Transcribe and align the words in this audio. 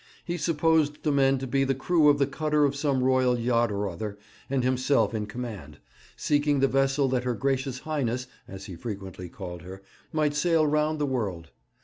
He 0.25 0.35
supposed 0.35 1.03
the 1.03 1.11
men 1.11 1.37
to 1.37 1.45
be 1.45 1.63
the 1.63 1.75
crew 1.75 2.09
of 2.09 2.17
the 2.17 2.25
cutter 2.25 2.65
of 2.65 2.75
some 2.75 3.03
Royal 3.03 3.37
yacht 3.37 3.71
or 3.71 3.87
other, 3.87 4.17
and 4.49 4.63
himself 4.63 5.13
in 5.13 5.27
command, 5.27 5.77
seeking 6.15 6.59
the 6.59 6.67
vessel 6.67 7.07
that 7.09 7.23
her 7.23 7.35
Gracious 7.35 7.77
Highness, 7.81 8.25
as 8.47 8.65
he 8.65 8.75
frequently 8.75 9.29
called 9.29 9.61
her, 9.61 9.83
might 10.11 10.33
sail 10.33 10.65
round 10.65 10.97
the 10.97 11.05
world. 11.05 11.51